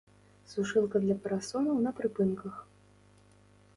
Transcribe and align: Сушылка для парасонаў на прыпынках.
Сушылка 0.53 1.01
для 1.03 1.17
парасонаў 1.25 1.77
на 1.89 1.93
прыпынках. 1.99 2.55